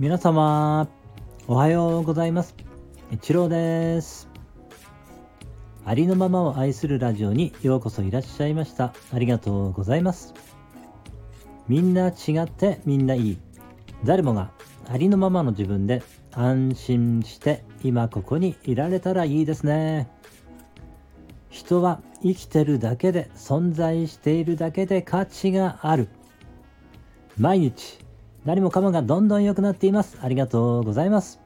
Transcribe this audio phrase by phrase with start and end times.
[0.00, 0.88] 皆様
[1.46, 2.54] おはようございます。
[3.10, 4.30] 一郎です。
[5.84, 8.94] ありのままを愛するラジオにようこそいらっしゃいました。
[9.12, 10.32] ありがとうございます。
[11.68, 13.38] みんな違ってみんないい。
[14.02, 14.52] 誰もが
[14.88, 20.08] ありのままの自分で安心して今ここにいられたらいいですね。
[21.50, 26.08] 人は生きてるだけで存在しているだけで価値がある。
[27.36, 27.98] 毎日
[28.44, 30.18] 何もかもがどんどん良くなっています。
[30.22, 31.40] ありがとうございます。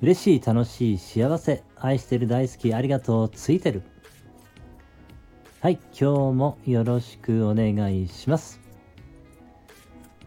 [0.00, 1.64] 嬉しい楽しい幸せ。
[1.74, 3.28] 愛してる大好きありがとう。
[3.28, 3.82] ついてる。
[5.60, 8.60] はい今日もよろしくお願いします。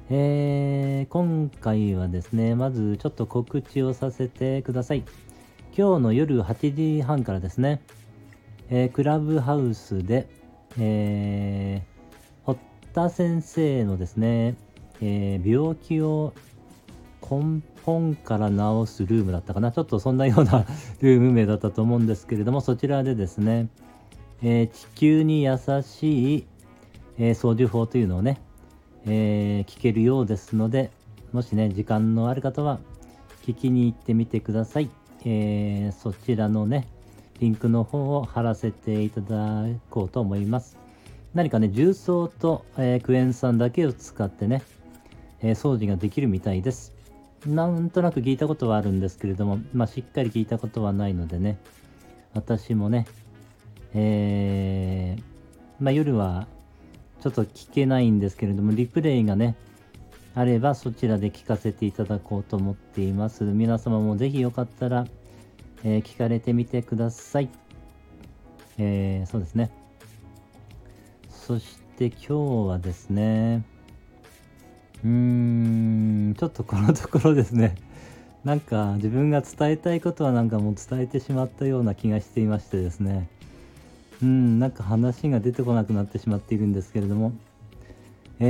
[0.09, 5.03] えー、今回はですねまずちょっと告知をさせてください。
[5.77, 7.81] 今日の夜8時半からですね、
[8.69, 10.27] えー、クラブハウスで、
[10.77, 12.59] えー、堀
[12.91, 14.57] 田先生のですね、
[15.01, 16.33] えー、病気を
[17.21, 19.71] 根本から治すルームだったかな。
[19.71, 20.65] ちょっとそんなような
[21.01, 23.67] ルーム名だったと思うんですけれどもそちらでですね、
[24.41, 26.47] えー、地球に優しい、
[27.17, 28.41] えー、操縦法というのをね、
[29.05, 30.91] え、聞けるようですので
[31.31, 32.79] もしね時間のある方は
[33.45, 34.89] 聞きに行ってみてください、
[35.25, 36.87] えそちらのね
[37.39, 40.77] リンクの方を貼らせていただこうと思います。
[41.33, 44.61] 何かね重曹と、えクエン酸だけを使ってね、
[45.41, 46.93] え掃除ができるみたいです
[47.45, 51.57] なんとなく聞いたことはあるんですけれども、まあ、しっかり聞いたことはないのでね、
[52.33, 53.07] 私もね、
[53.93, 55.23] えー、
[55.79, 56.47] まあ、夜は
[57.21, 59.55] ちょっと聞けないんですけれども、リプレイがね、
[60.35, 63.45] あればそちらで聞かせていただこうと思っています。
[63.45, 65.07] 皆様もぜひよかったら、
[65.83, 67.49] えー、聞かれてみてください。
[68.77, 69.71] えー、そうですね。
[71.29, 72.33] そして今日
[72.67, 73.63] はですね、
[75.03, 77.75] うーん、ちょっとこのところですね、
[78.43, 83.29] なんか自分が伝えたいことはなんかもう伝えてしまったような気がしていましてですね、
[84.21, 87.31] うん、なんか話が出てこなくなってしまっているんですけれども、
[88.41, 88.47] え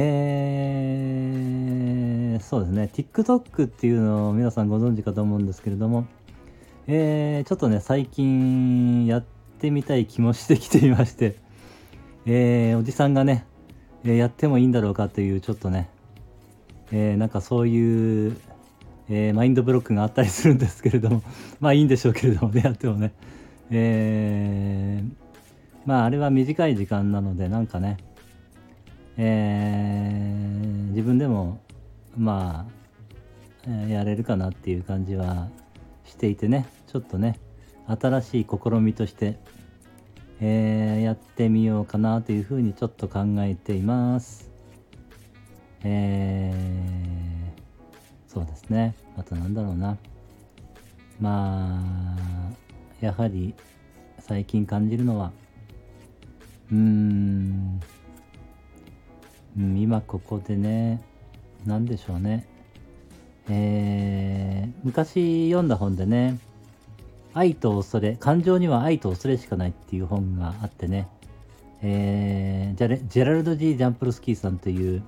[2.39, 6.05] ー、そうですね、TikTok っていうのを皆さんご存知かと思うんですけれども、
[6.87, 9.23] えー、ちょっとね、最近やっ
[9.59, 11.35] てみたい気もしてきていまして、
[12.25, 13.45] えー、おじさんがね、
[14.03, 15.89] やってもいいんだろうかというちょっとね、
[16.91, 18.37] えー、なんかそういう、
[19.09, 21.23] えー、マインドブロックがあったりするんですけれども
[21.59, 23.11] まあいいんでしょうけれどもねやってもね、
[23.69, 25.11] えー、
[25.85, 27.97] まああれは短い時間なのでなんかね、
[29.17, 31.59] えー、自分でも
[32.17, 32.73] まあ、
[33.67, 35.47] えやれるかなっていう感じは
[36.03, 37.39] していてねちょっとね
[37.87, 39.37] 新しい試みとして、
[40.41, 44.48] えー、やってみようかなというふうにちょっと考えています。
[45.83, 48.95] えー、そうですね。
[49.17, 49.97] あとなんだろうな。
[51.19, 53.53] まあ、やはり
[54.19, 55.31] 最近感じるのは、
[56.71, 57.81] うーん、
[59.57, 61.01] 今ここでね、
[61.65, 62.47] 何でしょうね。
[63.49, 66.37] えー、昔読んだ本でね、
[67.33, 71.07] 愛と恐れ、感情には愛と恐れしかないっていう本があってね、
[71.81, 75.03] えー、ジェラルド・ジー・ジャンプルスキーさんという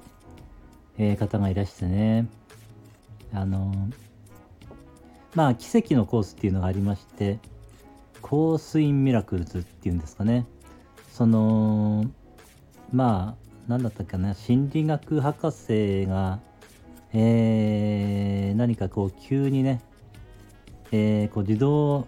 [1.01, 2.27] えー、方がいらしてね。
[3.33, 3.73] あの
[5.33, 7.39] まあ奇跡のコースっていうのがありまして
[8.21, 10.45] コースインミラクルズっていうんですかね。
[11.11, 12.05] その
[12.93, 14.35] まあ何だったっけな。
[14.35, 16.39] 心理学博士が
[17.13, 19.81] えー、何かこう急にね、
[20.91, 22.07] えー、こう自動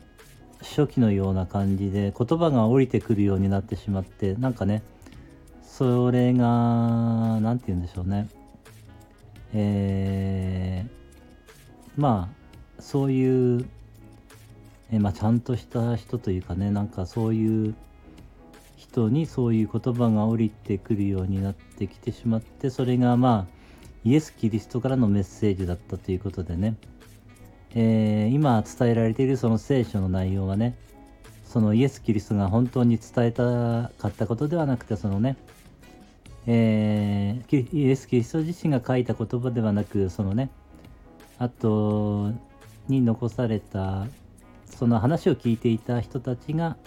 [0.62, 4.84] 初期のような感じで言葉が降りてくるようになってしまってなんかね
[5.62, 6.46] それが
[7.42, 8.30] 何て言うんでしょうね。
[9.54, 13.66] えー、まあそういう、
[14.92, 17.76] えー、まあ、ちゃんとした人というかねなんかそういう
[18.76, 23.64] 人にそういう言葉が降りてくるようになってきてしまってそれがまあ
[24.04, 26.76] イエス・キリストからのメッセージだったということでね、
[27.74, 30.76] えー、今伝えられているその聖書の内容はね
[31.46, 33.44] そのイエス・キリストが本当に伝えた
[33.98, 35.38] かったことではなくてそのね
[36.46, 40.50] えー、イエス・キリスト自身が書いた言葉ではなくそのね
[41.40, 42.32] あと
[42.88, 44.08] に残された
[44.66, 46.78] その話を聞いていた人たちが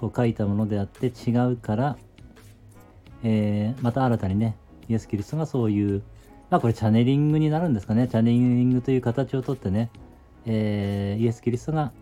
[0.00, 1.96] こう書いたものであって違うから、
[3.22, 4.56] えー、また新たにね
[4.88, 6.02] イエス・キリストがそういう
[6.50, 8.08] まあこれチャネリングになるんですかね。
[8.08, 9.90] チャネリングという形をとってね、
[10.44, 11.92] えー、イエス・キリストが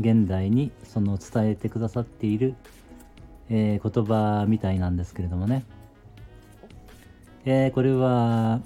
[0.00, 2.56] 現代にその伝えてくださっている、
[3.50, 5.64] え、言葉みたいなんですけれどもね。
[7.44, 8.60] えー、これは、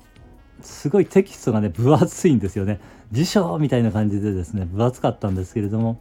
[0.61, 2.81] すごいテキストがね分厚いんですよね。
[3.13, 6.01] 辞書みたいな感じでですね分厚かったんですけれども。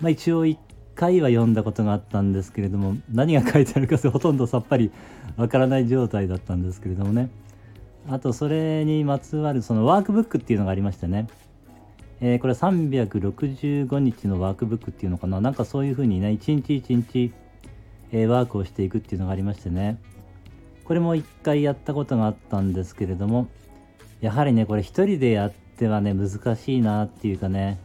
[0.00, 0.58] まあ一応1
[0.94, 4.90] 回は読んだことがあったんですけれども何が書いてあるかほとんどさっぱり
[5.36, 7.30] わからない状態だったんですけれどもね。
[8.08, 11.28] あとそれにまつわるそのワークブックっていうのがありましてね。
[12.20, 15.40] えー、これ365日のワークブックっていうのかな。
[15.40, 17.32] なんかそういうふうにね一日一日、
[18.12, 19.98] えー、ワークをしていくっていうのがありましてね。
[20.84, 23.48] これも一回やったことがあったんですけれども
[24.20, 27.78] やはりねこれ一人でやってはね難しいなっていうかね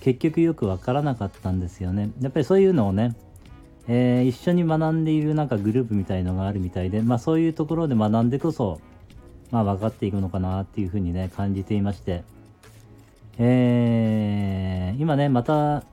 [0.00, 2.10] 結局よくわからなかったんですよね。
[2.20, 3.16] やっぱりそういうのをね、
[3.88, 8.80] えー、一緒に学んでいるなんかグループみたいのがあるみたいでまあそういうところで学んでこそ
[9.50, 12.24] まあ分かっていくのかなっていうふうにね感じていまして
[13.38, 15.84] えー、今ね、また、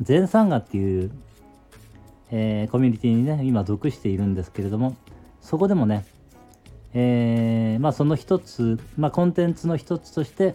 [0.00, 1.10] 全参画っていう、
[2.30, 4.96] えー、コミュニティにね、今属しているんですけれども、
[5.48, 6.04] そこでもね、
[6.92, 10.54] えー、まあその一つ、まあコンテンツの一つとして、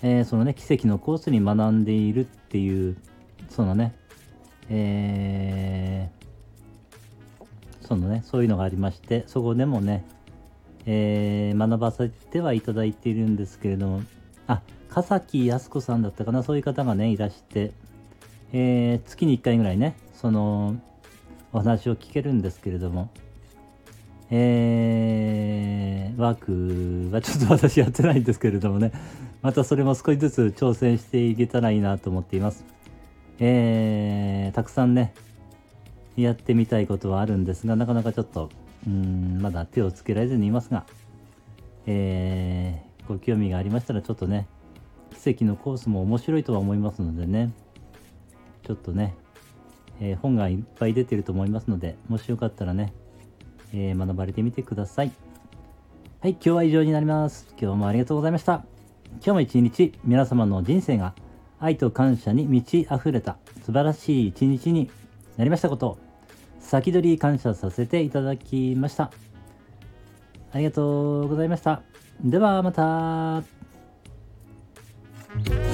[0.00, 2.96] えー、そのね、奇跡のコースに学んでいるっていう、
[3.50, 3.96] そのね、
[4.70, 10.04] えー、そのね、そういうのがありまして、そこでもね、
[10.86, 14.02] えー、学ばせてはいただいているんですけれども、
[14.46, 17.72] あ、笠木靖子さんだったかな、そういう方がね、いらして、
[18.52, 20.76] えー、月に1回ぐらいね、その、
[21.52, 23.10] お話を聞けるんですけれども、
[24.30, 28.92] えー、ワークはちょっと私やってないんですけれどもね、
[29.42, 32.64] またそれも少しずつ挑戦していけたらいいなと思っています。
[33.38, 35.12] えー、たくさんね、
[36.16, 38.50] やってみたいことはあるんですが、なかなかちょっと、
[38.86, 40.84] うん、まだ手をつけられずにいますが、
[41.86, 44.46] えー、ご興味がありましたらちょっとね、
[45.22, 47.52] 奇跡のコースも面白いとは思いますのでね、
[48.62, 49.14] ちょっとね、
[50.00, 52.92] えー、本がいっぱい出てると思いますので、もしよかったらね、
[53.74, 55.12] えー、学ばれてみてください。
[56.20, 57.46] はい、今日は以上になります。
[57.60, 58.64] 今日もありがとうございました。
[59.16, 61.14] 今日も一日、皆様の人生が
[61.58, 64.90] 愛と感謝に満ち溢れた素晴らしい一日に
[65.36, 65.98] なりましたことを
[66.60, 69.10] 先取り感謝させていただきました。
[70.52, 71.82] ありがとうございました。
[72.22, 73.42] ではまた。
[75.34, 75.73] Thank you.